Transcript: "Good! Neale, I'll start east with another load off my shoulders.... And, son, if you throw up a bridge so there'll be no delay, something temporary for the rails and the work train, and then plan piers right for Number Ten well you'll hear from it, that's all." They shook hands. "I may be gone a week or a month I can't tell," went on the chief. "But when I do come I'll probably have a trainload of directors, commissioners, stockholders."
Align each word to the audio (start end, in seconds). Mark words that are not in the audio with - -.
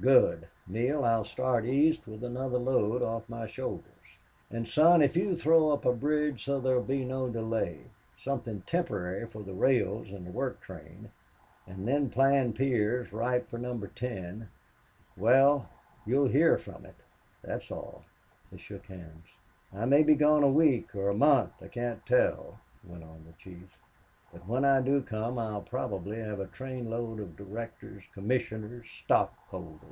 "Good! 0.00 0.48
Neale, 0.66 1.04
I'll 1.04 1.22
start 1.22 1.64
east 1.64 2.08
with 2.08 2.24
another 2.24 2.58
load 2.58 3.02
off 3.04 3.28
my 3.28 3.46
shoulders.... 3.46 4.18
And, 4.50 4.66
son, 4.66 5.00
if 5.00 5.14
you 5.16 5.36
throw 5.36 5.70
up 5.70 5.84
a 5.84 5.92
bridge 5.92 6.42
so 6.44 6.58
there'll 6.58 6.82
be 6.82 7.04
no 7.04 7.28
delay, 7.28 7.82
something 8.16 8.62
temporary 8.62 9.28
for 9.28 9.44
the 9.44 9.52
rails 9.54 10.10
and 10.10 10.26
the 10.26 10.32
work 10.32 10.60
train, 10.60 11.12
and 11.68 11.86
then 11.86 12.10
plan 12.10 12.52
piers 12.52 13.12
right 13.12 13.46
for 13.48 13.58
Number 13.58 13.86
Ten 13.86 14.48
well 15.16 15.68
you'll 16.04 16.26
hear 16.26 16.58
from 16.58 16.84
it, 16.84 16.96
that's 17.42 17.70
all." 17.70 18.02
They 18.50 18.58
shook 18.58 18.86
hands. 18.86 19.26
"I 19.72 19.84
may 19.84 20.02
be 20.02 20.16
gone 20.16 20.42
a 20.42 20.48
week 20.50 20.96
or 20.96 21.10
a 21.10 21.14
month 21.14 21.52
I 21.60 21.68
can't 21.68 22.04
tell," 22.06 22.58
went 22.82 23.04
on 23.04 23.22
the 23.24 23.34
chief. 23.34 23.78
"But 24.32 24.48
when 24.48 24.64
I 24.64 24.80
do 24.80 25.02
come 25.02 25.38
I'll 25.38 25.60
probably 25.60 26.18
have 26.18 26.40
a 26.40 26.46
trainload 26.46 27.20
of 27.20 27.36
directors, 27.36 28.02
commissioners, 28.14 28.86
stockholders." 29.04 29.84